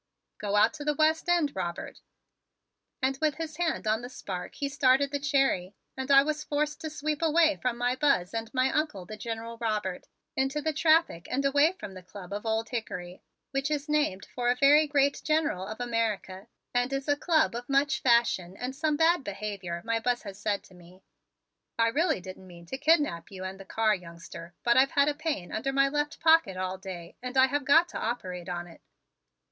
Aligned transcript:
Go 0.39 0.55
out 0.55 0.73
to 0.73 0.83
the 0.83 0.95
West 0.95 1.29
End, 1.29 1.55
Robert." 1.55 2.01
And 3.03 3.19
with 3.21 3.35
his 3.35 3.57
hand 3.57 3.85
on 3.85 4.01
the 4.01 4.09
spark 4.09 4.55
he 4.55 4.67
started 4.67 5.11
the 5.11 5.19
Cherry, 5.19 5.75
and 5.95 6.09
I 6.09 6.23
was 6.23 6.43
forced 6.43 6.81
to 6.81 6.89
sweep 6.89 7.21
away 7.21 7.59
from 7.61 7.77
my 7.77 7.95
Buzz 7.95 8.33
and 8.33 8.51
my 8.51 8.71
Uncle, 8.71 9.05
the 9.05 9.15
General 9.15 9.59
Robert, 9.59 10.07
into 10.35 10.59
the 10.59 10.73
traffic 10.73 11.27
and 11.29 11.45
away 11.45 11.73
from 11.73 11.93
the 11.93 12.01
Club 12.01 12.33
of 12.33 12.47
Old 12.47 12.69
Hickory, 12.69 13.21
which 13.51 13.69
is 13.69 13.87
named 13.87 14.25
for 14.33 14.49
a 14.49 14.55
very 14.55 14.87
great 14.87 15.21
general 15.23 15.67
of 15.67 15.79
America 15.79 16.47
and 16.73 16.91
is 16.91 17.07
a 17.07 17.15
club 17.15 17.53
of 17.53 17.69
much 17.69 18.01
fashion 18.01 18.57
and 18.57 18.75
some 18.75 18.97
bad 18.97 19.23
behavior, 19.23 19.83
my 19.85 19.99
Buzz 19.99 20.23
has 20.23 20.39
said 20.41 20.63
to 20.63 20.73
me. 20.73 21.03
"I 21.77 21.89
really 21.89 22.19
didn't 22.21 22.47
mean 22.47 22.65
to 22.65 22.77
kidnap 22.79 23.29
you 23.29 23.43
and 23.43 23.59
the 23.59 23.65
car, 23.65 23.93
youngster, 23.93 24.55
but 24.63 24.77
I've 24.77 24.93
had 24.93 25.09
a 25.09 25.13
pain 25.13 25.51
under 25.51 25.71
my 25.71 25.89
left 25.89 26.19
pocket 26.19 26.57
all 26.57 26.79
day, 26.79 27.17
and 27.21 27.37
I 27.37 27.45
have 27.45 27.65
got 27.65 27.87
to 27.89 27.99
operate 27.99 28.49
on 28.49 28.65
it. 28.65 28.81